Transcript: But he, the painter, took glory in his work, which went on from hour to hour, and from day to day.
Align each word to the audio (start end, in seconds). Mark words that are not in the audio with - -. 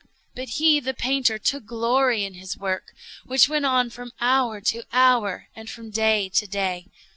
But 0.33 0.47
he, 0.57 0.79
the 0.79 0.95
painter, 0.95 1.37
took 1.37 1.67
glory 1.67 2.23
in 2.25 2.33
his 2.33 2.57
work, 2.57 2.95
which 3.23 3.47
went 3.47 3.67
on 3.67 3.91
from 3.91 4.13
hour 4.19 4.59
to 4.59 4.81
hour, 4.91 5.47
and 5.55 5.69
from 5.69 5.91
day 5.91 6.27
to 6.27 6.47
day. 6.47 6.87